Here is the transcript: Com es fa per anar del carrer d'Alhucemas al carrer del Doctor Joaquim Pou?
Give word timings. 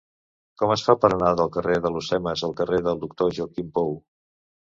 Com 0.61 0.71
es 0.75 0.83
fa 0.87 0.95
per 1.01 1.09
anar 1.17 1.27
del 1.41 1.51
carrer 1.57 1.75
d'Alhucemas 1.83 2.43
al 2.47 2.57
carrer 2.61 2.81
del 2.87 2.99
Doctor 3.05 3.35
Joaquim 3.41 3.71
Pou? 3.77 3.93